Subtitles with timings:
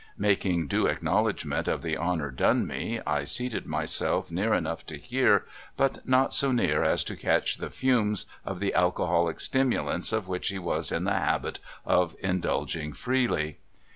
[0.17, 4.97] Mak ing due acknowledgment of the honor done me, I seated myself near enough to
[4.97, 5.45] hear,
[5.77, 10.47] but not so near as to catch the fumes of the alcoholic stimulants of which
[10.49, 13.59] he was in the habit of indulging freely.